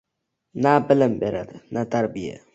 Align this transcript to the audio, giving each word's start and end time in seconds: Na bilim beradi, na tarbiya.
Na 0.63 0.71
bilim 0.87 1.19
beradi, 1.25 1.63
na 1.79 1.87
tarbiya. 1.97 2.45